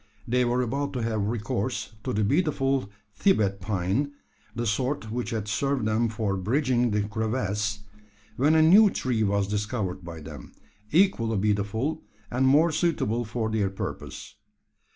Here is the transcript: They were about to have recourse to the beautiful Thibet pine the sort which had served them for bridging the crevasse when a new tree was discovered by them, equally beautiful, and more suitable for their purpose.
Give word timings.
They 0.27 0.43
were 0.45 0.63
about 0.63 0.93
to 0.93 1.03
have 1.03 1.27
recourse 1.27 1.93
to 2.03 2.11
the 2.11 2.23
beautiful 2.23 2.89
Thibet 3.13 3.61
pine 3.61 4.13
the 4.55 4.65
sort 4.65 5.11
which 5.11 5.29
had 5.29 5.47
served 5.47 5.85
them 5.85 6.09
for 6.09 6.35
bridging 6.37 6.89
the 6.89 7.03
crevasse 7.03 7.83
when 8.35 8.55
a 8.55 8.63
new 8.63 8.89
tree 8.89 9.21
was 9.21 9.47
discovered 9.47 10.03
by 10.03 10.19
them, 10.21 10.53
equally 10.91 11.37
beautiful, 11.37 12.01
and 12.31 12.47
more 12.47 12.71
suitable 12.71 13.25
for 13.25 13.51
their 13.51 13.69
purpose. 13.69 14.37